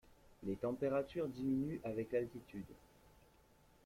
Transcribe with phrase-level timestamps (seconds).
[0.47, 2.65] Les températures diminuent avec l'altitude.